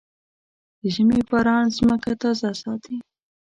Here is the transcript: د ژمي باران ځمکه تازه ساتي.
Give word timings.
د 0.79 0.81
ژمي 0.95 1.19
باران 1.29 1.65
ځمکه 1.77 2.11
تازه 2.21 2.49
ساتي. 2.61 2.97